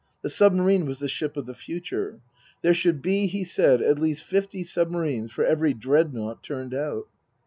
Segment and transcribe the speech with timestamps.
[0.23, 2.21] The submarine was the ship of the future.
[2.63, 7.07] There should be, he said, at least fifty submarines for every Dreadnought turned out.